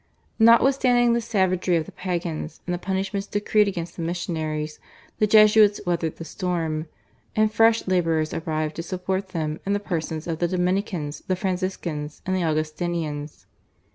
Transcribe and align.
Notwithstanding 0.39 1.13
the 1.13 1.21
savagery 1.21 1.75
of 1.77 1.85
the 1.85 1.91
Pagans 1.91 2.61
and 2.65 2.73
the 2.73 2.79
punishments 2.79 3.27
decreed 3.27 3.67
against 3.67 3.95
the 3.95 4.01
missionaries 4.01 4.79
the 5.19 5.27
Jesuits 5.27 5.79
weathered 5.85 6.15
the 6.17 6.25
storm, 6.25 6.87
and 7.35 7.53
fresh 7.53 7.85
labourers 7.87 8.33
arrived 8.33 8.77
to 8.77 8.81
support 8.81 9.27
them 9.29 9.59
in 9.63 9.73
the 9.73 9.79
persons 9.79 10.25
of 10.25 10.39
the 10.39 10.47
Dominicans, 10.47 11.21
the 11.27 11.35
Franciscans, 11.35 12.23
and 12.25 12.35
the 12.35 12.43
Augustinians. 12.43 13.45